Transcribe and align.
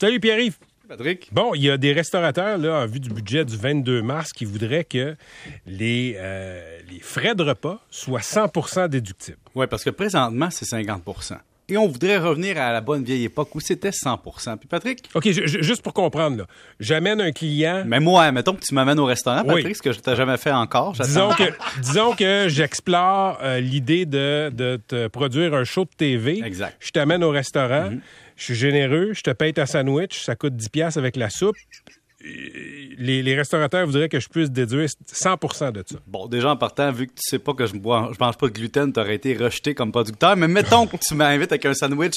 Salut 0.00 0.20
Pierre-Yves. 0.20 0.56
Patrick. 0.88 1.28
Bon, 1.30 1.54
il 1.54 1.62
y 1.62 1.70
a 1.70 1.76
des 1.76 1.92
restaurateurs, 1.92 2.58
là, 2.58 2.80
en 2.82 2.86
vue 2.86 2.98
du 2.98 3.10
budget 3.10 3.44
du 3.44 3.56
22 3.56 4.02
mars, 4.02 4.32
qui 4.32 4.44
voudraient 4.44 4.82
que 4.84 5.14
les, 5.66 6.16
euh, 6.18 6.78
les 6.90 6.98
frais 6.98 7.34
de 7.36 7.44
repas 7.44 7.78
soient 7.90 8.20
100% 8.22 8.88
déductibles. 8.88 9.38
Oui, 9.54 9.66
parce 9.68 9.84
que 9.84 9.90
présentement, 9.90 10.48
c'est 10.50 10.64
50% 10.64 11.34
Et 11.68 11.76
on 11.76 11.86
voudrait 11.86 12.18
revenir 12.18 12.60
à 12.60 12.72
la 12.72 12.80
bonne 12.80 13.04
vieille 13.04 13.24
époque 13.26 13.54
où 13.54 13.60
c'était 13.60 13.90
100% 13.92 14.56
Puis 14.56 14.66
Patrick? 14.68 15.08
OK, 15.14 15.30
ju- 15.30 15.46
ju- 15.46 15.62
juste 15.62 15.82
pour 15.82 15.92
comprendre, 15.94 16.38
là, 16.38 16.46
j'amène 16.80 17.20
un 17.20 17.30
client. 17.30 17.84
Mais 17.86 18.00
moi, 18.00 18.32
mettons 18.32 18.54
que 18.54 18.64
tu 18.66 18.74
m'amènes 18.74 18.98
au 18.98 19.04
restaurant, 19.04 19.44
Patrick, 19.44 19.66
Oui. 19.66 19.74
ce 19.76 19.82
que 19.82 19.92
je 19.92 20.00
t'ai 20.00 20.16
jamais 20.16 20.38
fait 20.38 20.50
encore. 20.50 20.94
j'attends. 20.96 21.08
Disons 21.08 21.30
que, 21.34 21.80
disons 21.82 22.12
que 22.16 22.46
j'explore 22.48 23.38
euh, 23.42 23.60
l'idée 23.60 24.06
de, 24.06 24.50
de 24.52 24.80
te 24.88 25.06
produire 25.06 25.54
un 25.54 25.62
show 25.62 25.84
de 25.84 25.90
TV. 25.96 26.42
Exact. 26.44 26.76
Je 26.80 26.90
t'amène 26.90 27.22
au 27.22 27.30
restaurant. 27.30 27.90
Je 28.40 28.44
suis 28.46 28.54
généreux. 28.54 29.10
Je 29.12 29.20
te 29.20 29.30
paye 29.30 29.52
ta 29.52 29.66
sandwich. 29.66 30.24
Ça 30.24 30.34
coûte 30.34 30.56
10 30.56 30.68
pièces 30.70 30.96
avec 30.96 31.14
la 31.16 31.28
soupe. 31.28 31.56
Les, 32.22 33.22
les 33.22 33.34
restaurateurs 33.34 33.86
voudraient 33.86 34.08
que 34.08 34.18
je 34.20 34.28
puisse 34.28 34.50
déduire 34.50 34.88
100% 34.88 35.72
de 35.72 35.84
ça. 35.86 35.96
Bon, 36.06 36.26
déjà 36.26 36.50
en 36.50 36.56
partant, 36.56 36.90
vu 36.90 37.06
que 37.06 37.12
tu 37.12 37.22
sais 37.22 37.38
pas 37.38 37.52
que 37.54 37.66
je 37.66 37.74
bois, 37.74 38.10
je 38.12 38.18
mange 38.22 38.36
pas 38.36 38.46
de 38.48 38.52
gluten, 38.52 38.92
t'aurais 38.92 39.14
été 39.16 39.34
rejeté 39.36 39.74
comme 39.74 39.90
producteur. 39.92 40.36
Mais 40.36 40.48
mettons 40.48 40.86
que 40.86 40.96
tu 40.96 41.14
m'invites 41.14 41.52
avec 41.52 41.64
un 41.66 41.74
sandwich 41.74 42.16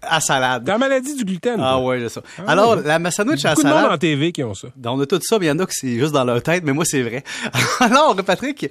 à 0.00 0.20
salade. 0.20 0.64
Dans 0.64 0.72
la 0.74 0.78
maladie 0.78 1.14
du 1.14 1.24
gluten. 1.24 1.58
Ah 1.60 1.78
ouais, 1.80 2.00
c'est 2.00 2.08
ça. 2.08 2.22
Alors, 2.46 2.76
la 2.76 2.98
ma 2.98 3.10
sandwich 3.12 3.44
à 3.44 3.50
Beaucoup 3.50 3.62
de 3.62 3.68
monde 3.68 3.76
salade. 3.78 3.92
en 3.94 3.98
TV 3.98 4.32
qui 4.32 4.42
ont 4.42 4.54
ça. 4.54 4.68
On 4.84 5.00
a 5.00 5.06
tout 5.06 5.20
ça, 5.22 5.38
mais 5.38 5.46
il 5.46 5.48
y 5.48 5.52
en 5.52 5.58
a 5.60 5.66
que 5.66 5.72
c'est 5.74 5.96
juste 5.98 6.12
dans 6.12 6.24
leur 6.24 6.42
tête, 6.42 6.62
mais 6.64 6.72
moi, 6.72 6.84
c'est 6.84 7.02
vrai. 7.02 7.22
Alors, 7.80 8.16
Patrick, 8.24 8.68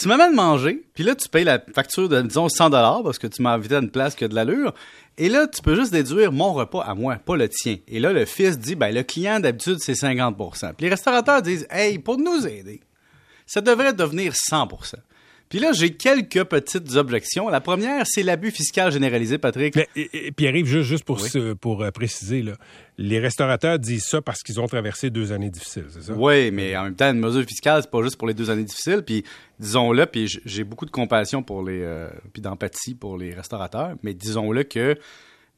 tu 0.00 0.08
m'amènes 0.08 0.34
manger, 0.34 0.82
puis 0.94 1.04
là, 1.04 1.14
tu 1.14 1.28
payes 1.28 1.44
la 1.44 1.62
facture 1.74 2.08
de, 2.08 2.22
disons, 2.22 2.48
100 2.48 2.70
parce 2.70 3.18
que 3.18 3.26
tu 3.26 3.42
m'as 3.42 3.52
invité 3.52 3.74
à 3.74 3.78
une 3.80 3.90
place 3.90 4.14
qui 4.14 4.24
a 4.24 4.28
de 4.28 4.34
l'allure. 4.34 4.72
Et 5.18 5.28
là, 5.28 5.46
tu 5.46 5.60
peux 5.60 5.74
juste 5.74 5.92
déduire 5.92 6.32
mon 6.32 6.54
repas 6.54 6.82
à 6.82 6.94
moi, 6.94 7.16
pas 7.16 7.36
le 7.36 7.48
tien. 7.50 7.76
Et 7.86 8.00
là, 8.00 8.14
le 8.14 8.24
fils 8.24 8.58
dit, 8.58 8.76
ben, 8.76 8.94
le 8.94 9.02
client, 9.02 9.40
d'habitude, 9.40 9.76
c'est 9.78 9.92
50% 9.92 10.72
Puis 10.74 10.86
les 10.86 10.88
restaurateurs 10.88 11.42
disent, 11.42 11.66
hey, 11.70 11.98
pour 11.98 12.16
nous 12.16 12.46
aider, 12.46 12.80
ça 13.46 13.60
devrait 13.60 13.92
devenir 13.92 14.32
100 14.34 14.68
Puis 15.50 15.58
là, 15.58 15.72
j'ai 15.72 15.90
quelques 15.90 16.44
petites 16.44 16.94
objections. 16.94 17.48
La 17.48 17.60
première, 17.60 18.06
c'est 18.06 18.22
l'abus 18.22 18.52
fiscal 18.52 18.90
généralisé, 18.92 19.36
Patrick. 19.36 19.74
Mais, 19.74 19.88
et, 19.96 20.28
et- 20.28 20.32
puis 20.32 20.46
arrive 20.46 20.64
juste, 20.64 20.88
juste 20.88 21.04
pour, 21.04 21.20
Oui. 21.20 21.28
ce- 21.28 21.54
pour 21.54 21.82
euh, 21.82 21.90
préciser, 21.90 22.40
là, 22.40 22.52
les 22.98 23.18
restaurateurs 23.18 23.78
disent 23.80 24.04
ça 24.04 24.22
parce 24.22 24.42
qu'ils 24.42 24.60
ont 24.60 24.66
traversé 24.68 25.10
deux 25.10 25.32
années 25.32 25.50
difficiles, 25.50 25.86
c'est 25.90 26.02
ça? 26.04 26.12
Oui, 26.14 26.52
mais 26.52 26.76
en 26.76 26.84
même 26.84 26.94
temps, 26.94 27.10
une 27.10 27.18
mesure 27.18 27.42
fiscale, 27.44 27.82
c'est 27.82 27.90
pas 27.90 28.00
juste 28.02 28.16
pour 28.16 28.28
les 28.28 28.34
deux 28.34 28.48
années 28.48 28.62
difficiles. 28.62 29.02
Puis 29.04 29.24
disons-le, 29.58 30.06
puis 30.06 30.28
j'ai 30.44 30.62
beaucoup 30.64 30.86
de 30.86 30.90
compassion 30.92 31.42
pour 31.42 31.64
les, 31.64 31.80
euh, 31.82 32.08
puis 32.32 32.40
d'empathie 32.40 32.94
pour 32.94 33.18
les 33.18 33.34
restaurateurs, 33.34 33.96
mais 34.04 34.14
disons-le 34.14 34.62
que, 34.62 34.96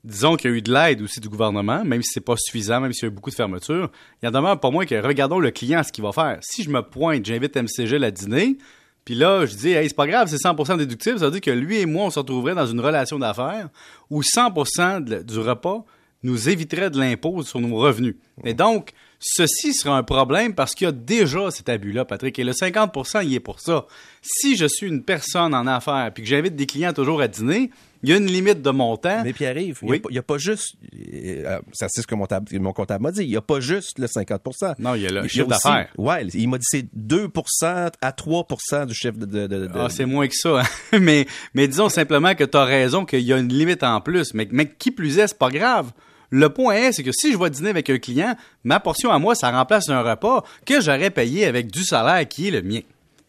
disons 0.05 0.37
qu'il 0.37 0.51
y 0.51 0.55
a 0.55 0.57
eu 0.57 0.63
de 0.63 0.73
l'aide 0.73 1.03
aussi 1.03 1.21
du 1.21 1.29
gouvernement, 1.29 1.85
même 1.85 2.03
si 2.03 2.13
c'est 2.15 2.21
pas 2.25 2.37
suffisant, 2.39 2.81
même 2.81 2.95
s'il 2.95 3.03
y 3.03 3.07
a 3.07 3.09
eu 3.09 3.15
beaucoup 3.15 3.29
de 3.31 3.35
fermetures. 3.35 3.91
Il 4.23 4.27
y 4.27 4.29
en 4.29 4.33
demeure 4.33 4.59
pas 4.59 4.71
moins 4.71 4.87
que 4.87 4.95
regardons 4.95 5.39
le 5.39 5.51
client 5.51 5.83
ce 5.83 5.93
qu'il 5.93 6.03
va 6.03 6.13
faire. 6.13 6.39
Si 6.41 6.63
je 6.63 6.71
me 6.71 6.81
pointe, 6.81 7.27
j'invite 7.27 7.55
MCG 7.57 8.03
à 8.03 8.11
dîner. 8.11 8.57
Puis 9.05 9.15
là, 9.15 9.45
je 9.47 9.55
dis, 9.57 9.71
hey, 9.71 9.89
c'est 9.89 9.97
pas 9.97 10.07
grave, 10.07 10.29
c'est 10.29 10.37
100% 10.37 10.77
déductible. 10.79 11.19
Ça 11.19 11.25
veut 11.27 11.33
dire 11.33 11.41
que 11.41 11.51
lui 11.51 11.79
et 11.79 11.87
moi, 11.87 12.05
on 12.07 12.11
se 12.11 12.19
retrouverait 12.21 12.55
dans 12.55 12.67
une 12.67 12.81
relation 12.81 13.19
d'affaires 13.19 13.69
où 14.11 14.23
100% 14.23 15.01
de- 15.01 15.23
du 15.23 15.39
repas 15.41 15.85
nous 16.23 16.49
éviterait 16.49 16.89
de 16.91 17.01
l'impôt 17.01 17.43
sur 17.43 17.61
nos 17.61 17.75
revenus. 17.77 18.15
Et 18.45 18.55
donc, 18.55 18.93
ceci 19.19 19.75
sera 19.75 19.97
un 19.99 20.05
problème 20.05 20.55
parce 20.55 20.75
qu'il 20.77 20.85
y 20.85 20.89
a 20.89 20.93
déjà 20.93 21.51
cet 21.51 21.69
abus-là, 21.69 22.05
Patrick. 22.05 22.39
Et 22.39 22.45
le 22.45 22.53
50% 22.53 23.23
il 23.25 23.35
est 23.35 23.41
pour 23.41 23.59
ça. 23.59 23.87
Si 24.23 24.57
je 24.57 24.67
suis 24.67 24.87
une 24.87 25.03
personne 25.03 25.53
en 25.53 25.67
affaires 25.67 26.13
puis 26.15 26.23
que 26.23 26.29
j'invite 26.29 26.55
des 26.55 26.67
clients 26.67 26.93
toujours 26.93 27.21
à 27.21 27.27
dîner, 27.27 27.71
il 28.03 28.11
y 28.11 28.13
a 28.13 28.17
une 28.17 28.27
limite 28.27 28.63
de 28.63 28.71
montant. 28.71 29.23
Mais 29.25 29.33
Pierre-Yves, 29.33 29.79
il 29.83 29.89
Oui. 29.91 30.03
n'y 30.11 30.19
a, 30.19 30.23
pas 30.23 30.39
juste. 30.39 30.75
euh, 30.95 31.59
ça, 31.73 31.87
c'est 31.89 32.03
ce 32.03 32.07
que 32.07 32.15
mon, 32.15 32.27
tab- 32.27 32.49
mon 32.53 32.73
comptable 32.73 33.03
m'a 33.05 33.13
dit. 33.13 33.23
Il 33.23 33.29
n'y 33.31 33.37
a 33.37 33.41
pas 33.43 33.61
juste 33.61 33.99
le 33.99 34.07
50% 34.07 34.75
Non, 34.79 34.95
il 34.95 35.03
y 35.03 35.07
a 35.07 35.11
le 35.11 35.25
Il 35.25 35.29
chiffre 35.29 35.47
d'affaires. 35.47 35.89
Ouais, 35.99 36.27
il 36.35 36.49
m'a 36.49 36.59
dit 36.59 36.67
c'est 36.69 36.87
2% 36.95 37.93
à 38.01 38.11
3% 38.13 38.87
du 38.87 38.95
chiffre 38.95 39.17
de. 39.19 39.27
de- 39.27 39.47
de- 39.47 39.67
de- 39.67 39.71
Ah, 39.75 39.89
c'est 39.91 40.07
moins 40.07 40.27
que 40.29 40.35
ça. 40.37 40.61
hein. 40.61 40.65
mais, 41.01 41.27
mais 41.55 41.69
disons 41.69 41.89
simplement 41.89 42.35
que 42.35 42.45
tu 42.45 42.57
as 42.57 42.65
raison 42.65 43.05
qu'il 43.05 43.21
y 43.21 43.33
a 43.33 43.39
une 43.39 43.49
limite 43.53 43.83
en 43.83 44.01
plus. 44.01 44.35
Mais, 44.35 44.49
mais 44.51 44.69
qui 44.69 44.91
plus 44.91 45.19
est, 45.19 45.29
c'est 45.29 45.39
pas 45.39 45.51
grave. 45.51 45.93
Le 46.31 46.49
point 46.49 46.75
est, 46.75 46.93
c'est 46.93 47.03
que 47.03 47.13
si 47.13 47.31
je 47.33 47.39
vais 47.39 47.51
dîner 47.51 47.69
avec 47.71 47.91
un 47.91 47.99
client, 47.99 48.35
ma 48.65 48.81
portion 48.81 49.11
à 49.11 49.19
moi, 49.19 49.35
ça 49.35 49.51
remplace 49.51 49.89
un 49.91 50.01
repas 50.01 50.43
que 50.65 50.81
j'aurais 50.81 51.11
payé 51.11 51.45
avec 51.45 51.71
du 51.71 51.85
salaire 51.85 52.27
qui 52.27 52.49
est 52.49 52.51
le 52.51 52.63
mien. 52.63 52.81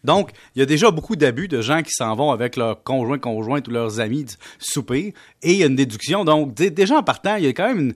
Donc, 0.03 0.31
il 0.55 0.59
y 0.59 0.61
a 0.61 0.65
déjà 0.65 0.91
beaucoup 0.91 1.15
d'abus 1.15 1.47
de 1.47 1.61
gens 1.61 1.81
qui 1.81 1.91
s'en 1.91 2.13
vont 2.15 2.31
avec 2.31 2.55
leurs 2.57 2.83
conjoints, 2.83 3.19
conjointes 3.19 3.67
ou 3.67 3.71
leurs 3.71 3.99
amis 3.99 4.25
souper 4.59 5.13
et 5.41 5.51
il 5.53 5.57
y 5.57 5.63
a 5.63 5.67
une 5.67 5.75
déduction. 5.77 6.25
Donc, 6.25 6.53
dé- 6.53 6.69
déjà 6.71 6.97
en 6.97 7.03
partant, 7.03 7.35
il 7.37 7.45
y 7.45 7.47
a 7.47 7.53
quand 7.53 7.67
même 7.67 7.79
une- 7.79 7.93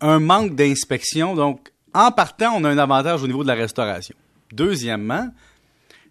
un 0.00 0.18
manque 0.18 0.54
d'inspection. 0.56 1.34
Donc, 1.34 1.70
en 1.94 2.10
partant, 2.10 2.52
on 2.56 2.64
a 2.64 2.68
un 2.70 2.78
avantage 2.78 3.22
au 3.22 3.26
niveau 3.26 3.42
de 3.42 3.48
la 3.48 3.54
restauration. 3.54 4.14
Deuxièmement, 4.52 5.28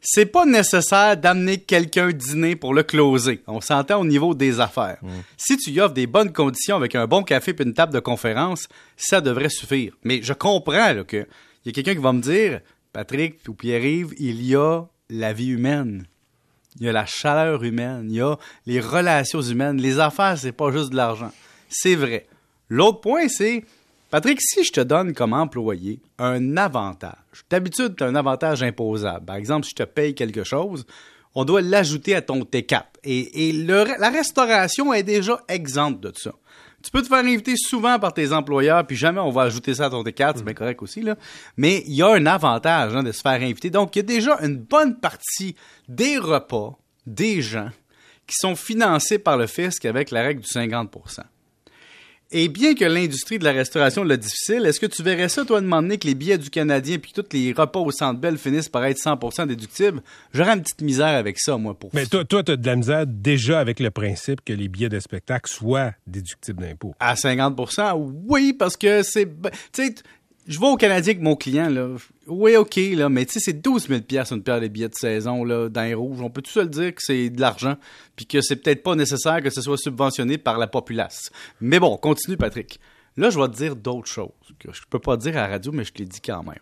c'est 0.02 0.26
pas 0.28 0.46
nécessaire 0.46 1.18
d'amener 1.18 1.58
quelqu'un 1.58 2.12
dîner 2.12 2.56
pour 2.56 2.74
le 2.74 2.84
closer. 2.84 3.42
On 3.48 3.60
s'entend 3.60 4.00
au 4.02 4.06
niveau 4.06 4.34
des 4.36 4.60
affaires. 4.60 5.00
Si 5.36 5.58
tu 5.58 5.72
y 5.72 5.80
offres 5.82 5.94
des 5.96 6.06
bonnes 6.08 6.32
conditions 6.32 6.76
avec 6.76 6.96
un 6.96 7.08
bon 7.08 7.24
café 7.24 7.56
et 7.58 7.64
une 7.64 7.74
table 7.74 7.94
de 7.94 8.00
conférence, 8.00 8.68
ça 8.96 9.20
devrait 9.20 9.50
suffire. 9.50 9.94
Mais 10.04 10.22
je 10.22 10.34
comprends 10.34 10.94
là, 10.94 11.04
que 11.04 11.18
il 11.66 11.68
y 11.68 11.70
a 11.70 11.72
quelqu'un 11.74 11.96
qui 11.96 12.02
va 12.02 12.14
me 12.14 12.22
dire, 12.22 12.62
Patrick 12.94 13.40
ou 13.48 13.54
Pierre-Yves, 13.54 14.14
il 14.20 14.42
y 14.46 14.56
a 14.56 14.84
la 15.10 15.34
vie 15.34 15.50
humaine. 15.50 16.06
Il 16.80 16.86
y 16.86 16.90
a 16.90 16.92
la 16.92 17.06
chaleur 17.06 17.64
humaine, 17.64 18.08
il 18.10 18.16
y 18.16 18.22
a 18.22 18.38
les 18.66 18.80
relations 18.82 19.42
humaines. 19.42 19.78
Les 19.78 20.00
affaires, 20.00 20.38
c'est 20.38 20.52
pas 20.52 20.72
juste 20.72 20.92
de 20.92 20.98
l'argent. 20.98 21.32
C'est 21.70 21.96
vrai. 21.96 22.28
L'autre 22.70 23.00
point, 23.00 23.28
c'est, 23.28 23.64
Patrick, 24.10 24.42
si 24.42 24.64
je 24.64 24.72
te 24.72 24.82
donne 24.82 25.14
comme 25.14 25.34
employé 25.34 26.00
un 26.20 26.58
avantage, 26.58 27.46
d'habitude, 27.50 27.96
tu 27.96 28.04
as 28.04 28.08
un 28.08 28.16
avantage 28.16 28.62
imposable. 28.64 29.26
Par 29.26 29.36
exemple, 29.38 29.66
si 29.66 29.72
je 29.72 29.76
te 29.76 29.84
paye 29.84 30.16
quelque 30.16 30.44
chose, 30.44 30.86
on 31.36 31.46
doit 31.46 31.62
l'ajouter 31.62 32.16
à 32.16 32.22
ton 32.22 32.40
T4. 32.40 32.84
Et, 33.04 33.52
la 33.54 34.10
restauration 34.10 34.94
est 34.94 35.04
déjà 35.04 35.42
exempte 35.48 36.02
de 36.02 36.12
ça. 36.16 36.32
Tu 36.82 36.92
peux 36.92 37.02
te 37.02 37.08
faire 37.08 37.26
inviter 37.26 37.56
souvent 37.58 37.98
par 38.00 38.14
tes 38.14 38.32
employeurs, 38.32 38.86
puis 38.86 38.96
jamais 38.96 39.20
on 39.20 39.32
va 39.32 39.44
ajouter 39.44 39.74
ça 39.76 39.86
à 39.86 39.90
ton 39.90 40.04
T4, 40.04 40.34
c'est 40.38 40.46
bien 40.46 40.54
correct 40.54 40.82
aussi, 40.82 41.02
là. 41.02 41.16
Mais 41.58 41.84
il 41.88 41.94
y 41.94 42.04
a 42.04 42.10
un 42.10 42.26
avantage 42.26 42.96
hein, 42.96 43.04
de 43.04 43.12
se 43.12 43.22
faire 43.22 43.42
inviter. 43.42 43.70
Donc, 43.70 43.96
il 43.96 44.00
y 44.00 44.02
a 44.02 44.04
déjà 44.04 44.38
une 44.42 44.58
bonne 44.58 45.00
partie 45.00 45.56
des 45.88 46.18
repas 46.18 46.78
des 47.06 47.42
gens 47.42 47.70
qui 48.28 48.36
sont 48.40 48.56
financés 48.56 49.20
par 49.20 49.38
le 49.38 49.48
fisc 49.48 49.86
avec 49.86 50.12
la 50.12 50.22
règle 50.22 50.42
du 50.42 50.48
50 50.48 50.92
et 52.38 52.50
bien 52.50 52.76
que 52.76 52.84
l'industrie 52.84 53.40
de 53.40 53.46
la 53.46 53.54
restauration 53.54 54.04
l'a 54.04 54.18
difficile, 54.18 54.66
est-ce 54.66 54.82
que 54.82 54.86
tu 54.86 55.02
verrais 55.04 55.30
ça, 55.30 55.46
toi, 55.46 55.62
demander 55.62 55.98
que 55.98 56.06
les 56.06 56.16
billets 56.16 56.38
du 56.38 56.50
Canadien 56.50 56.98
puis 56.98 57.14
tous 57.14 57.24
les 57.32 57.54
repas 57.54 57.80
au 57.80 57.92
Centre 57.92 58.20
Bell 58.20 58.38
finissent 58.38 58.68
par 58.68 58.84
être 58.84 58.98
100% 58.98 59.48
déductibles? 59.48 60.02
J'aurais 60.34 60.52
une 60.52 60.62
petite 60.62 60.82
misère 60.82 61.08
avec 61.08 61.40
ça, 61.40 61.56
moi, 61.56 61.74
pour 61.80 61.92
Mais 61.94 62.06
toi, 62.06 62.26
toi, 62.26 62.44
tu 62.44 62.52
as 62.52 62.58
de 62.58 62.68
la 62.68 62.76
misère 62.76 63.08
déjà 63.08 63.62
avec 63.62 63.80
le 63.80 63.90
principe 63.90 64.44
que 64.44 64.52
les 64.52 64.68
billets 64.68 64.90
de 64.90 65.00
spectacle 65.00 65.50
soient 65.50 65.94
déductibles 66.08 66.62
d'impôts. 66.62 66.94
À 67.00 67.14
50% 67.14 67.94
oui, 68.28 68.52
parce 68.52 68.76
que 68.76 69.02
c'est... 69.02 69.28
Tu 69.72 69.86
sais, 69.88 69.96
je 70.48 70.60
vais 70.60 70.68
au 70.68 70.76
Canadien 70.76 71.14
avec 71.14 71.24
mon 71.24 71.36
client, 71.36 71.70
là. 71.70 71.88
Oui, 72.28 72.56
OK, 72.56 72.76
là, 72.76 73.10
mais 73.10 73.26
tu 73.26 73.34
sais, 73.34 73.40
c'est 73.40 73.62
12 73.62 73.88
000 73.88 74.02
une 74.32 74.44
paire 74.44 74.62
de 74.62 74.68
billets 74.68 74.90
de 74.90 74.96
saison, 74.96 75.44
là, 75.44 75.70
dans 75.70 75.82
les 75.82 75.94
rouges. 75.94 76.22
On 76.22 76.30
peut 76.30 76.42
tout 76.42 76.52
se 76.52 76.60
le 76.60 76.68
dire 76.68 76.94
que 76.94 77.02
c'est 77.02 77.30
de 77.30 77.42
l'argent, 77.42 77.76
puis 78.16 78.26
que 78.26 78.42
c'est 78.42 78.58
peut-être 78.58 78.84
pas 78.84 78.96
nécessaire 78.96 79.42
que 79.42 79.50
ce 79.50 79.62
soit 79.62 79.78
subventionné 79.78 80.38
par 80.38 80.58
la 80.58 80.68
populace? 80.68 81.32
Mais 81.62 81.80
bon, 81.80 81.98
continue, 81.98 82.38
Patrick. 82.38 82.80
Là, 83.18 83.30
je 83.30 83.40
vais 83.40 83.48
te 83.48 83.56
dire 83.56 83.76
d'autres 83.76 84.12
choses 84.12 84.30
que 84.60 84.72
je 84.74 84.82
peux 84.90 85.00
pas 85.00 85.18
dire 85.18 85.38
à 85.38 85.42
la 85.42 85.48
radio, 85.48 85.72
mais 85.72 85.84
je 85.84 85.94
te 85.94 86.00
l'ai 86.00 86.06
dit 86.06 86.22
quand 86.22 86.44
même. 86.44 86.60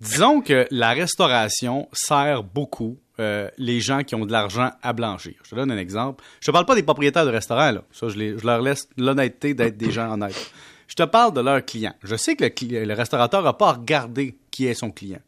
Disons 0.00 0.40
que 0.40 0.66
la 0.70 0.92
restauration 0.92 1.88
sert 1.92 2.42
beaucoup 2.42 2.98
euh, 3.18 3.50
les 3.58 3.80
gens 3.80 4.02
qui 4.02 4.14
ont 4.14 4.24
de 4.24 4.32
l'argent 4.32 4.70
à 4.82 4.94
blanchir. 4.94 5.34
Je 5.44 5.50
te 5.50 5.54
donne 5.54 5.70
un 5.70 5.76
exemple. 5.76 6.24
Je 6.40 6.46
te 6.46 6.52
parle 6.52 6.64
pas 6.64 6.74
des 6.74 6.82
propriétaires 6.82 7.26
de 7.26 7.30
restaurants, 7.30 7.70
là. 7.70 7.84
Ça, 7.92 8.08
je, 8.08 8.46
leur 8.46 8.62
laisse 8.62 8.88
l'honnêteté 8.96 9.52
d'être 9.52 9.76
des 9.76 9.90
gens 9.90 10.10
honnêtes. 10.10 10.52
Je 10.90 10.96
te 10.96 11.04
parle 11.04 11.32
de 11.32 11.40
leurs 11.40 11.64
clients. 11.64 11.94
Je 12.02 12.16
sais 12.16 12.34
que 12.34 12.44
le, 12.44 12.84
le 12.84 12.94
restaurateur 12.94 13.44
n'a 13.44 13.52
pas 13.52 13.68
à 13.68 13.72
regarder 13.74 14.36
qui 14.50 14.66
est 14.66 14.74
son 14.74 14.90
client. 14.90 15.20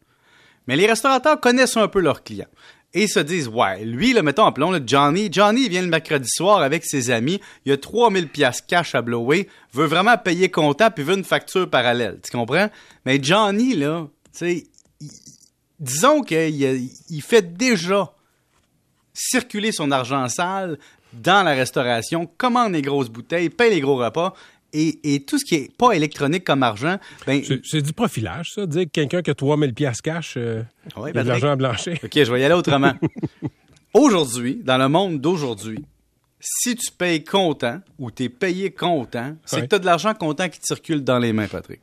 Mais 0.67 0.75
les 0.75 0.87
restaurateurs 0.87 1.39
connaissent 1.39 1.77
un 1.77 1.87
peu 1.87 2.01
leurs 2.01 2.25
clients. 2.25 2.49
Et 2.95 3.05
ils 3.05 3.09
se 3.09 3.21
disent, 3.21 3.47
ouais, 3.47 3.85
lui, 3.85 4.13
là, 4.13 4.23
mettons, 4.23 4.45
appelons 4.45 4.73
le 4.73 4.83
Johnny. 4.85 5.29
Johnny, 5.31 5.69
vient 5.69 5.83
le 5.83 5.89
mercredi 5.89 6.29
soir 6.29 6.63
avec 6.63 6.85
ses 6.85 7.13
amis. 7.13 7.41
Il 7.65 7.71
a 7.71 7.77
3000 7.77 8.29
pièces 8.29 8.61
cash 8.61 8.97
à 8.97 9.03
blower. 9.03 9.49
Veut 9.73 9.87
vraiment 9.87 10.19
payer 10.19 10.51
comptant 10.51 10.91
puis 10.91 11.05
veut 11.05 11.17
une 11.17 11.25
facture 11.25 11.71
parallèle. 11.71 12.19
Tu 12.25 12.33
comprends? 12.33 12.69
Mais 13.07 13.23
Johnny, 13.23 13.77
là, 13.77 14.09
tu 14.37 14.39
sais, 14.39 14.65
disons 15.79 16.23
qu'il 16.23 17.23
fait 17.23 17.57
déjà 17.57 18.13
circuler 19.15 19.71
son 19.71 19.93
argent 19.93 20.29
sale 20.29 20.77
dans 21.13 21.45
la 21.45 21.53
restauration, 21.53 22.27
commande 22.27 22.73
les 22.73 22.83
grosses 22.83 23.11
bouteilles, 23.11 23.49
paye 23.49 23.71
les 23.71 23.81
gros 23.81 23.97
repas. 23.97 24.35
Et, 24.75 25.15
et 25.15 25.25
tout 25.25 25.39
ce 25.39 25.45
qui 25.45 25.55
est 25.57 25.77
pas 25.77 25.93
électronique 25.93 26.45
comme 26.45 26.63
argent, 26.63 26.99
ben, 27.27 27.43
C'est 27.65 27.83
du 27.83 27.93
profilage, 27.93 28.53
ça. 28.55 28.65
Dire 28.67 28.85
que 28.85 28.91
quelqu'un 28.91 29.21
qui 29.23 29.31
a 29.31 29.35
3000 29.35 29.75
pièces 29.75 30.01
cash, 30.01 30.35
euh, 30.39 30.63
Ouais, 30.97 31.11
il 31.15 31.19
a 31.19 31.23
de 31.25 31.29
l'argent 31.29 31.51
à 31.51 31.57
blanchir. 31.57 31.99
OK, 32.03 32.11
je 32.15 32.33
vais 32.33 32.41
y 32.41 32.45
aller 32.45 32.55
autrement. 32.55 32.95
aujourd'hui, 33.95 34.61
dans 34.65 34.79
le 34.79 34.89
monde 34.89 35.21
d'aujourd'hui, 35.21 35.85
si 36.41 36.75
tu 36.75 36.91
payes 36.91 37.23
comptant 37.23 37.81
ou 37.99 38.11
tu 38.11 38.25
es 38.25 38.29
payé 38.29 38.71
comptant, 38.71 39.37
c'est 39.45 39.57
Ouais. 39.57 39.63
que 39.63 39.69
tu 39.69 39.75
as 39.77 39.79
de 39.79 39.87
l'argent 39.87 40.15
comptant 40.15 40.49
qui 40.49 40.59
te 40.59 40.67
circule 40.67 41.05
dans 41.05 41.19
les 41.19 41.33
mains, 41.33 41.47
Patrick. 41.49 41.81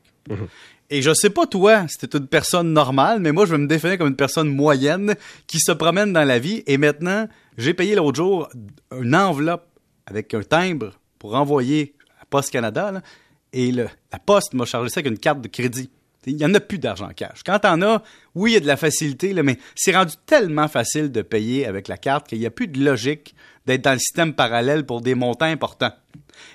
Et 0.89 1.01
je 1.01 1.13
sais 1.13 1.29
pas 1.29 1.45
toi, 1.45 1.87
si 1.87 1.97
t'es 1.99 2.17
une 2.17 2.27
personne 2.27 2.73
normale, 2.73 3.19
mais 3.19 3.31
moi 3.31 3.45
je 3.45 3.51
vais 3.51 3.57
me 3.59 3.67
définir 3.67 3.97
comme 3.99 4.07
une 4.09 4.15
personne 4.15 4.49
moyenne 4.49 5.15
qui 5.47 5.59
se 5.59 5.71
promène 5.71 6.11
dans 6.13 6.23
la 6.23 6.39
vie. 6.39 6.63
Et 6.65 6.77
maintenant, 6.77 7.27
j'ai 7.57 7.73
payé 7.73 7.95
l'autre 7.95 8.17
jour 8.17 8.49
une 8.99 9.15
enveloppe 9.15 9.67
avec 10.07 10.33
un 10.33 10.41
timbre 10.41 10.93
pour 11.19 11.35
envoyer 11.35 11.93
Poste 12.29 12.51
Canada. 12.51 12.91
là, 12.91 13.01
et 13.53 13.71
le- 13.71 13.89
la 14.11 14.19
Poste 14.19 14.53
m'a 14.53 14.65
chargé 14.65 14.89
ça 14.89 14.99
avec 14.99 15.11
une 15.11 15.17
carte 15.19 15.41
de 15.41 15.47
crédit. 15.47 15.89
Il 16.25 16.35
n'y 16.35 16.45
en 16.45 16.53
a 16.53 16.59
plus 16.59 16.77
d'argent 16.79 17.09
cash. 17.15 17.41
Quand 17.45 17.59
t'en 17.59 17.81
as, 17.81 18.03
oui, 18.35 18.51
il 18.51 18.53
y 18.55 18.57
a 18.57 18.59
de 18.59 18.67
la 18.67 18.75
facilité, 18.77 19.33
là, 19.33 19.41
mais 19.41 19.57
c'est 19.73 19.95
rendu 19.95 20.13
tellement 20.25 20.67
facile 20.67 21.11
de 21.11 21.21
payer 21.21 21.65
avec 21.65 21.87
la 21.87 21.97
carte 21.97 22.27
qu'il 22.27 22.39
n'y 22.39 22.45
a 22.45 22.51
plus 22.51 22.67
de 22.67 22.83
logique 22.83 23.33
d'être 23.65 23.83
dans 23.83 23.93
le 23.93 23.99
système 23.99 24.33
parallèle 24.33 24.85
pour 24.85 25.01
des 25.01 25.15
montants 25.15 25.45
importants. 25.45 25.93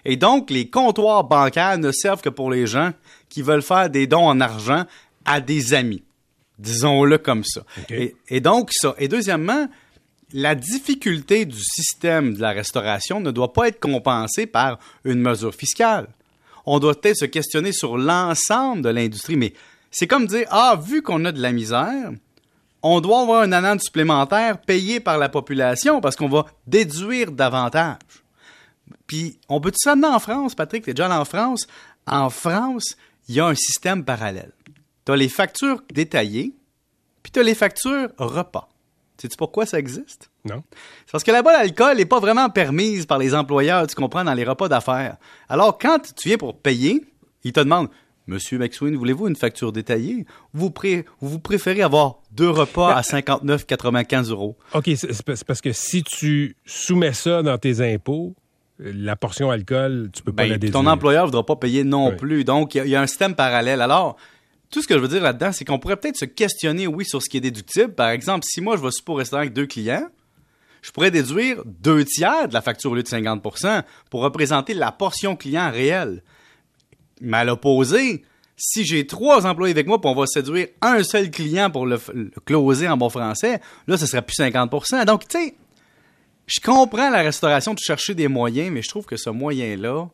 Et 0.04 0.16
donc, 0.16 0.50
les 0.50 0.68
comptoirs 0.68 1.24
bancaires 1.24 1.78
ne 1.78 1.90
servent 1.92 2.20
que 2.22 2.28
pour 2.28 2.50
les 2.50 2.66
gens 2.66 2.92
qui 3.28 3.40
veulent 3.42 3.62
faire 3.62 3.88
des 3.90 4.06
dons 4.06 4.26
en 4.28 4.40
argent 4.40 4.84
à 5.24 5.40
des 5.40 5.72
amis. 5.74 6.02
Disons-le 6.58 7.18
comme 7.18 7.42
ça. 7.44 7.62
Et, 7.90 8.14
et 8.28 8.40
donc, 8.40 8.68
ça. 8.72 8.94
Et 8.98 9.08
deuxièmement, 9.08 9.66
la 10.34 10.56
difficulté 10.56 11.46
du 11.46 11.62
système 11.62 12.34
de 12.34 12.40
la 12.40 12.50
restauration 12.50 13.20
ne 13.20 13.30
doit 13.30 13.52
pas 13.52 13.68
être 13.68 13.78
compensée 13.78 14.46
par 14.46 14.80
une 15.04 15.20
mesure 15.20 15.54
fiscale. 15.54 16.08
On 16.66 16.80
doit 16.80 17.00
peut-être 17.00 17.18
se 17.18 17.24
questionner 17.24 17.70
sur 17.70 17.96
l'ensemble 17.96 18.82
de 18.82 18.88
l'industrie, 18.88 19.36
mais 19.36 19.54
c'est 19.92 20.08
comme 20.08 20.26
dire, 20.26 20.48
ah, 20.50 20.76
vu 20.82 21.02
qu'on 21.02 21.24
a 21.24 21.30
de 21.30 21.40
la 21.40 21.52
misère, 21.52 22.10
on 22.82 23.00
doit 23.00 23.20
avoir 23.20 23.42
un 23.42 23.52
amende 23.52 23.80
supplémentaire 23.80 24.60
payé 24.60 24.98
par 24.98 25.18
la 25.18 25.28
population 25.28 26.00
parce 26.00 26.16
qu'on 26.16 26.28
va 26.28 26.46
déduire 26.66 27.30
davantage. 27.30 27.98
Puis, 29.06 29.38
on 29.48 29.60
peut 29.60 29.70
tout 29.70 29.78
ça 29.80 29.92
amener 29.92 30.08
en 30.08 30.18
France, 30.18 30.56
Patrick? 30.56 30.84
T'es 30.84 30.94
déjà 30.94 31.06
allé 31.06 31.14
en 31.14 31.24
France? 31.24 31.68
En 32.08 32.28
France, 32.28 32.96
il 33.28 33.36
y 33.36 33.40
a 33.40 33.46
un 33.46 33.54
système 33.54 34.04
parallèle. 34.04 34.52
T'as 35.04 35.14
les 35.14 35.28
factures 35.28 35.82
détaillées, 35.92 36.56
puis 37.22 37.30
t'as 37.30 37.44
les 37.44 37.54
factures 37.54 38.10
repas. 38.18 38.68
Sais-tu 39.20 39.36
pourquoi 39.36 39.64
ça 39.66 39.78
existe? 39.78 40.30
Non? 40.44 40.62
C'est 41.06 41.12
parce 41.12 41.24
que 41.24 41.30
là-bas, 41.30 41.52
l'alcool 41.52 41.96
n'est 41.96 42.04
pas 42.04 42.18
vraiment 42.20 42.48
permise 42.50 43.06
par 43.06 43.18
les 43.18 43.34
employeurs, 43.34 43.86
tu 43.86 43.94
comprends, 43.94 44.24
dans 44.24 44.34
les 44.34 44.44
repas 44.44 44.68
d'affaires. 44.68 45.16
Alors, 45.48 45.78
quand 45.78 45.98
tu 46.16 46.28
viens 46.28 46.36
pour 46.38 46.58
payer, 46.58 47.04
ils 47.44 47.52
te 47.52 47.60
demandent 47.60 47.88
Monsieur 48.26 48.58
McSween, 48.58 48.96
voulez-vous 48.96 49.28
une 49.28 49.36
facture 49.36 49.70
détaillée? 49.70 50.24
Vous, 50.54 50.70
pré- 50.70 51.04
vous 51.20 51.38
préférez 51.38 51.82
avoir 51.82 52.20
deux 52.32 52.48
repas 52.48 52.94
à 52.94 53.02
59,95 53.02 54.30
euros 54.30 54.56
OK, 54.74 54.90
c'est 54.96 55.44
parce 55.44 55.60
que 55.60 55.72
si 55.72 56.02
tu 56.02 56.56
soumets 56.64 57.12
ça 57.12 57.42
dans 57.42 57.58
tes 57.58 57.80
impôts, 57.94 58.34
la 58.78 59.14
portion 59.14 59.50
alcool, 59.50 60.10
tu 60.12 60.22
peux 60.22 60.32
pas 60.32 60.44
Ben, 60.44 60.48
la 60.50 60.58
déduire. 60.58 60.72
ton 60.82 60.86
employeur 60.88 61.24
ne 61.24 61.28
voudra 61.28 61.44
pas 61.46 61.56
payer 61.56 61.84
non 61.84 62.08
Oui. 62.10 62.16
plus. 62.16 62.44
Donc, 62.44 62.74
il 62.74 62.86
y 62.86 62.90
y, 62.90 62.96
a 62.96 63.00
un 63.02 63.06
système 63.06 63.34
parallèle. 63.34 63.80
Alors, 63.80 64.16
tout 64.74 64.82
ce 64.82 64.88
que 64.88 64.94
je 64.94 64.98
veux 64.98 65.06
dire 65.06 65.22
là-dedans, 65.22 65.52
c'est 65.52 65.64
qu'on 65.64 65.78
pourrait 65.78 65.96
peut-être 65.96 66.16
se 66.16 66.24
questionner, 66.24 66.88
oui, 66.88 67.04
sur 67.04 67.22
ce 67.22 67.28
qui 67.28 67.36
est 67.36 67.40
déductible. 67.40 67.94
Par 67.94 68.10
exemple, 68.10 68.44
si 68.44 68.60
moi, 68.60 68.76
je 68.76 68.82
vais 68.82 68.88
au 69.06 69.14
restaurant 69.14 69.42
avec 69.42 69.52
deux 69.52 69.66
clients, 69.66 70.08
je 70.82 70.90
pourrais 70.90 71.12
déduire 71.12 71.62
deux 71.64 72.04
tiers 72.04 72.48
de 72.48 72.54
la 72.54 72.60
facture 72.60 72.90
au 72.90 72.96
lieu 72.96 73.04
de 73.04 73.08
50% 73.08 73.84
pour 74.10 74.22
représenter 74.22 74.74
la 74.74 74.90
portion 74.90 75.36
client 75.36 75.70
réelle. 75.70 76.24
Mais 77.20 77.36
à 77.36 77.44
l'opposé, 77.44 78.24
si 78.56 78.84
j'ai 78.84 79.06
trois 79.06 79.46
employés 79.46 79.72
avec 79.72 79.86
moi, 79.86 80.00
puis 80.00 80.10
on 80.10 80.14
va 80.16 80.26
séduire 80.26 80.66
un 80.82 81.04
seul 81.04 81.30
client 81.30 81.70
pour 81.70 81.86
le 81.86 82.00
closer 82.44 82.88
en 82.88 82.96
bon 82.96 83.10
français, 83.10 83.60
là, 83.86 83.96
ce 83.96 84.06
serait 84.06 84.22
plus 84.22 84.40
50% 84.40 85.04
Donc, 85.04 85.28
tu 85.28 85.38
sais, 85.38 85.54
je 86.48 86.58
comprends 86.60 87.10
la 87.10 87.22
restauration 87.22 87.74
de 87.74 87.78
chercher 87.78 88.14
des 88.14 88.26
moyens, 88.26 88.72
mais 88.72 88.82
je 88.82 88.88
trouve 88.88 89.06
que 89.06 89.16
ce 89.16 89.30
moyen-là, 89.30 90.08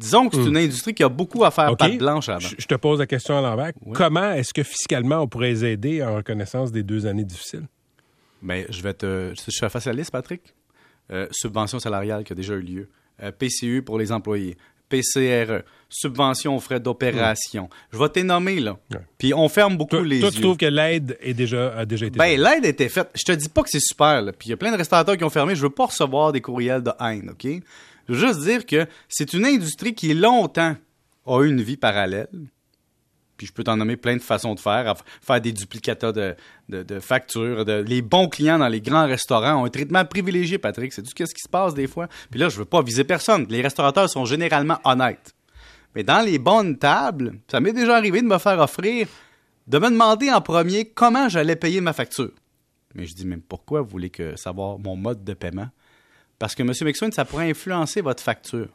disons 0.00 0.28
que 0.28 0.36
c'est 0.36 0.48
une 0.48 0.56
industrie 0.56 0.94
qui 0.94 1.02
a 1.04 1.08
beaucoup 1.08 1.44
à 1.44 1.50
faire 1.50 1.68
Hmm. 1.68 1.72
OK. 1.72 1.78
patte 1.78 1.98
blanche 1.98 2.28
avant. 2.28 2.48
Je 2.58 2.66
te 2.66 2.74
pose 2.74 2.98
la 2.98 3.06
question 3.06 3.36
à 3.38 3.40
l'envers. 3.40 3.72
Comment 3.94 4.32
est-ce 4.32 4.52
que 4.54 4.62
fiscalement 4.62 5.18
on 5.20 5.28
pourrait 5.28 5.50
les 5.50 5.64
aider 5.66 6.02
en 6.02 6.16
reconnaissance 6.16 6.72
des 6.72 6.82
deux 6.82 7.06
années 7.06 7.24
difficiles? 7.24 7.66
Mais 8.42 8.66
je 8.70 8.80
vais 8.82 8.94
te. 8.94 9.32
Je 9.36 9.50
suis 9.50 9.68
face 9.68 9.86
à 9.86 9.90
la 9.92 9.96
liste, 9.98 10.10
Patrick. 10.10 10.54
Euh, 11.12 11.26
subvention 11.30 11.78
salariale 11.78 12.24
qui 12.24 12.32
a 12.32 12.36
déjà 12.36 12.54
eu 12.54 12.60
lieu. 12.62 12.88
Euh, 13.22 13.30
PCU 13.32 13.82
pour 13.82 13.98
les 13.98 14.12
employés. 14.12 14.56
PCRE. 14.88 15.62
Subvention 15.88 16.56
aux 16.56 16.60
frais 16.60 16.80
d'opération. 16.80 17.68
Je 17.92 17.98
vais 17.98 18.08
t'énommer, 18.08 18.60
là. 18.60 18.76
Ouais. 18.92 19.00
Puis 19.18 19.34
on 19.34 19.48
ferme 19.48 19.76
beaucoup 19.76 19.96
Toi, 19.96 20.04
les 20.06 20.20
toi, 20.20 20.28
yeux. 20.30 20.34
tu 20.34 20.40
trouves 20.40 20.56
que 20.56 20.66
l'aide 20.66 21.16
est 21.20 21.34
déjà, 21.34 21.76
a 21.76 21.84
déjà 21.84 22.06
été 22.06 22.18
Ben, 22.18 22.24
faite? 22.36 22.38
l'aide 22.38 22.64
était 22.64 22.88
faite. 22.88 23.08
Je 23.14 23.24
te 23.24 23.32
dis 23.32 23.48
pas 23.48 23.62
que 23.62 23.68
c'est 23.70 23.80
super, 23.80 24.22
là. 24.22 24.32
Puis 24.32 24.48
il 24.48 24.50
y 24.50 24.54
a 24.54 24.56
plein 24.56 24.72
de 24.72 24.76
restaurateurs 24.76 25.16
qui 25.16 25.24
ont 25.24 25.30
fermé. 25.30 25.54
Je 25.54 25.62
veux 25.62 25.70
pas 25.70 25.86
recevoir 25.86 26.32
des 26.32 26.40
courriels 26.40 26.82
de 26.82 26.92
haine, 27.00 27.30
OK? 27.30 27.46
Je 28.10 28.16
veux 28.16 28.26
juste 28.26 28.40
dire 28.40 28.66
que 28.66 28.86
c'est 29.08 29.34
une 29.34 29.46
industrie 29.46 29.94
qui 29.94 30.14
longtemps 30.14 30.74
a 31.26 31.42
eu 31.42 31.48
une 31.48 31.62
vie 31.62 31.76
parallèle. 31.76 32.28
Puis 33.36 33.46
je 33.46 33.52
peux 33.52 33.62
t'en 33.62 33.76
nommer 33.76 33.96
plein 33.96 34.16
de 34.16 34.20
façons 34.20 34.54
de 34.54 34.60
faire, 34.60 34.96
faire 35.22 35.40
des 35.40 35.52
duplicata 35.52 36.10
de, 36.12 37.00
factures. 37.00 37.64
Les 37.64 38.02
bons 38.02 38.28
clients 38.28 38.58
dans 38.58 38.68
les 38.68 38.80
grands 38.80 39.06
restaurants 39.06 39.62
ont 39.62 39.64
un 39.64 39.70
traitement 39.70 40.04
privilégié, 40.04 40.58
Patrick. 40.58 40.92
C'est 40.92 41.02
tout 41.02 41.10
ce 41.16 41.22
qui 41.22 41.40
se 41.40 41.48
passe 41.48 41.72
des 41.72 41.86
fois? 41.86 42.08
Puis 42.30 42.40
là, 42.40 42.48
je 42.48 42.58
veux 42.58 42.64
pas 42.64 42.82
viser 42.82 43.04
personne. 43.04 43.46
Les 43.48 43.62
restaurateurs 43.62 44.10
sont 44.10 44.24
généralement 44.24 44.80
honnêtes. 44.84 45.32
Mais 45.94 46.02
dans 46.02 46.20
les 46.20 46.40
bonnes 46.40 46.78
tables, 46.78 47.38
ça 47.48 47.60
m'est 47.60 47.72
déjà 47.72 47.96
arrivé 47.96 48.22
de 48.22 48.26
me 48.26 48.38
faire 48.38 48.58
offrir, 48.58 49.06
de 49.68 49.78
me 49.78 49.88
demander 49.88 50.32
en 50.32 50.40
premier 50.40 50.84
comment 50.84 51.28
j'allais 51.28 51.56
payer 51.56 51.80
ma 51.80 51.92
facture. 51.92 52.32
Mais 52.96 53.06
je 53.06 53.14
dis 53.14 53.24
même 53.24 53.40
pourquoi 53.40 53.82
vous 53.82 53.88
voulez 53.88 54.10
que 54.10 54.34
savoir 54.34 54.80
mon 54.80 54.96
mode 54.96 55.22
de 55.22 55.32
paiement? 55.32 55.68
Parce 56.40 56.56
que 56.56 56.62
M. 56.62 56.72
McSween, 56.82 57.12
ça 57.12 57.24
pourrait 57.24 57.50
influencer 57.50 58.00
votre 58.00 58.22
facture. 58.22 58.68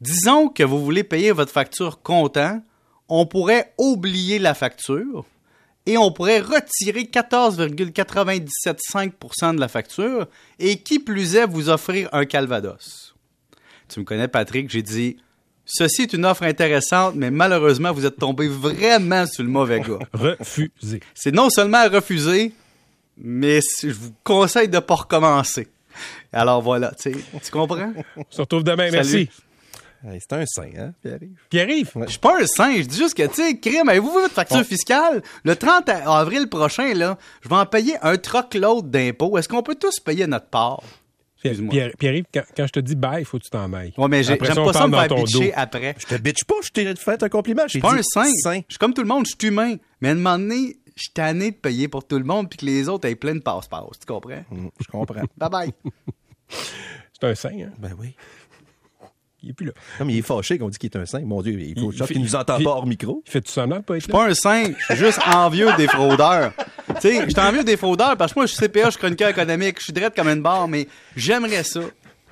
Disons 0.00 0.48
que 0.48 0.62
vous 0.62 0.82
voulez 0.82 1.04
payer 1.04 1.32
votre 1.32 1.52
facture 1.52 2.00
comptant, 2.00 2.62
on 3.08 3.26
pourrait 3.26 3.74
oublier 3.76 4.38
la 4.38 4.54
facture 4.54 5.26
et 5.84 5.98
on 5.98 6.12
pourrait 6.12 6.38
retirer 6.38 7.02
14,975% 7.02 9.56
de 9.56 9.60
la 9.60 9.66
facture 9.66 10.28
et 10.60 10.78
qui 10.78 11.00
plus 11.00 11.34
est 11.34 11.44
vous 11.44 11.68
offrir 11.68 12.08
un 12.12 12.24
calvados. 12.24 13.16
Tu 13.88 13.98
me 13.98 14.04
connais 14.04 14.28
Patrick, 14.28 14.70
j'ai 14.70 14.82
dit 14.82 15.16
ceci 15.64 16.02
est 16.02 16.12
une 16.12 16.24
offre 16.24 16.44
intéressante 16.44 17.16
mais 17.16 17.32
malheureusement 17.32 17.90
vous 17.92 18.06
êtes 18.06 18.16
tombé 18.16 18.46
vraiment 18.46 19.26
sur 19.26 19.42
le 19.42 19.50
mauvais 19.50 19.80
gars. 19.80 19.98
Refusé. 20.38 21.00
C'est 21.14 21.34
non 21.34 21.50
seulement 21.50 21.78
à 21.78 21.88
refuser 21.88 22.52
mais 23.16 23.58
je 23.82 23.88
vous 23.88 24.12
conseille 24.22 24.68
de 24.68 24.78
pas 24.78 24.94
recommencer. 24.94 25.66
Alors 26.32 26.62
voilà, 26.62 26.92
tu 26.98 27.12
sais, 27.12 27.18
tu 27.42 27.50
comprends? 27.50 27.92
On 28.16 28.22
se 28.30 28.40
retrouve 28.40 28.64
demain. 28.64 28.84
Salut. 28.90 28.96
Merci. 28.96 29.28
Hey, 30.04 30.18
c'est 30.20 30.32
un 30.32 30.44
saint, 30.46 30.68
hein, 30.76 30.92
Pierre-Yves? 31.00 31.36
Pierre-Yves, 31.48 31.90
Je 32.06 32.10
suis 32.10 32.18
pas 32.18 32.40
un 32.42 32.46
singe, 32.46 32.78
je 32.78 32.88
dis 32.88 32.96
juste 32.98 33.14
que, 33.16 33.24
tu 33.28 33.34
sais, 33.34 33.56
crime, 33.60 33.88
avez-vous 33.88 34.08
vu 34.10 34.20
votre 34.22 34.34
facture 34.34 34.56
Bon. 34.58 34.64
fiscale? 34.64 35.22
Le 35.44 35.54
30 35.54 35.88
a- 35.90 36.18
avril 36.18 36.48
prochain, 36.48 36.92
là, 36.94 37.16
je 37.40 37.48
vais 37.48 37.54
en 37.54 37.66
payer 37.66 37.94
un 38.02 38.16
truckload 38.16 38.90
d'impôts. 38.90 39.38
Est-ce 39.38 39.48
qu'on 39.48 39.62
peut 39.62 39.76
tous 39.76 40.00
payer 40.00 40.26
notre 40.26 40.46
part? 40.48 40.82
Excuse-moi. 41.44 41.70
Pierre- 41.70 41.92
Pierre-Yves, 41.96 42.24
quand, 42.34 42.42
quand 42.56 42.66
je 42.66 42.72
te 42.72 42.80
dis 42.80 42.96
bye, 42.96 43.22
il 43.22 43.24
faut 43.24 43.38
que 43.38 43.44
tu 43.44 43.50
t'en 43.50 43.72
ailles. 43.74 43.92
Ouais, 43.96 44.08
mais 44.08 44.24
j'aime 44.24 44.38
pas 44.38 44.46
ça 44.72 44.88
me 44.88 44.92
faire 44.96 45.06
ton 45.08 45.22
bitcher 45.22 45.46
dos. 45.48 45.52
après. 45.54 45.94
Je 45.98 46.06
te 46.06 46.14
bitch 46.20 46.44
pas, 46.44 46.54
je 46.64 46.70
t'ai 46.70 46.96
fait 46.96 47.22
un 47.22 47.28
compliment. 47.28 47.62
Je 47.66 47.70
suis 47.70 47.80
pas 47.80 47.92
dit 47.92 48.00
un 48.00 48.02
saint. 48.02 48.30
saint. 48.42 48.56
Je 48.68 48.72
suis 48.74 48.78
comme 48.78 48.94
tout 48.94 49.02
le 49.02 49.08
monde, 49.08 49.24
je 49.26 49.34
suis 49.38 49.48
humain. 49.52 49.76
Mais 50.00 50.08
à 50.08 50.12
un 50.12 50.14
moment 50.16 50.36
donné, 50.38 50.78
je 50.96 51.02
suis 51.02 51.12
tanné 51.12 51.52
de 51.52 51.56
payer 51.56 51.86
pour 51.86 52.04
tout 52.04 52.18
le 52.18 52.24
monde 52.24 52.50
puis 52.50 52.58
que 52.58 52.66
les 52.66 52.88
autres 52.88 53.06
aient 53.08 53.14
plein 53.14 53.36
de 53.36 53.40
passe-passe. 53.40 54.00
Tu 54.00 54.06
comprends? 54.06 54.42
Hum, 54.50 54.70
Je 54.80 54.86
comprends. 54.90 55.22
Bye 55.38 55.48
bye. 55.50 55.72
C'est 57.12 57.26
un 57.28 57.34
saint, 57.34 57.50
hein? 57.50 57.70
ben 57.78 57.92
oui. 57.98 58.14
Il 59.44 59.50
est 59.50 59.52
plus 59.54 59.66
là. 59.66 59.72
Comme 59.98 60.08
il 60.10 60.18
est 60.18 60.22
fâché 60.22 60.56
qu'on 60.56 60.68
dit 60.68 60.78
qu'il 60.78 60.88
est 60.92 60.96
un 60.96 61.04
saint. 61.04 61.20
Mon 61.20 61.42
Dieu, 61.42 61.58
il 61.58 61.76
faut 61.78 61.90
Il 61.92 62.00
qu'il 62.06 62.20
nous 62.22 62.36
entend 62.36 62.58
il- 62.58 62.64
pas 62.64 62.70
hors 62.70 62.86
micro. 62.86 63.22
Il 63.26 63.30
fait 63.30 63.40
tout 63.40 63.50
semblant 63.50 63.82
pas 63.82 63.94
être 63.96 64.00
Je 64.02 64.04
suis 64.04 64.12
pas 64.12 64.28
un 64.28 64.34
saint, 64.34 64.64
je 64.78 64.84
suis 64.94 64.96
juste 65.04 65.18
envieux 65.34 65.68
des 65.76 65.88
fraudeurs. 65.88 66.52
Tu 66.86 67.00
sais, 67.00 67.24
je 67.24 67.30
suis 67.30 67.40
envieux 67.40 67.64
des 67.64 67.76
fraudeurs 67.76 68.16
parce 68.16 68.32
que 68.32 68.38
moi, 68.38 68.46
je 68.46 68.52
suis 68.52 68.60
CPA, 68.60 68.84
je 68.86 68.90
suis 68.90 68.98
chroniqueur 69.00 69.30
économique, 69.30 69.78
je 69.80 69.84
suis 69.84 69.92
direct 69.92 70.14
comme 70.16 70.28
une 70.28 70.42
barre, 70.42 70.68
mais 70.68 70.86
j'aimerais 71.16 71.64
ça. 71.64 71.80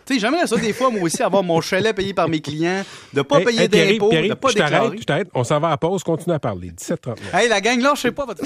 Tu 0.07 0.15
sais, 0.15 0.21
j'aimerais 0.21 0.47
ça 0.47 0.57
des 0.57 0.73
fois, 0.73 0.91
moi 0.91 1.03
aussi, 1.03 1.21
avoir 1.23 1.43
mon 1.43 1.61
chalet 1.61 1.95
payé 1.95 2.15
par 2.15 2.29
mes 2.29 2.41
clients, 2.41 2.85
de 3.12 3.23
pas 3.23 3.39
Hey, 3.41 3.45
payer 3.45 3.61
hey, 3.62 3.69
d'impôts, 3.69 4.11
de 4.11 4.35
pas 4.35 4.49
je 4.50 4.55
t'arrête, 4.55 4.73
déclarer. 4.83 4.99
je 4.99 5.05
t'arrête. 5.05 5.29
On 5.35 5.43
s'en 5.45 5.59
va 5.59 5.71
à 5.73 5.77
pause, 5.77 6.05
continue 6.05 6.35
à 6.35 6.39
parler. 6.39 6.71
17 6.71 7.00
39. 7.00 7.35
Hey, 7.35 7.49
la 7.49 7.61
gang, 7.61 7.81
là, 7.81 7.93
je 7.97 8.03
sais 8.03 8.12
pas 8.12 8.25
votre 8.25 8.45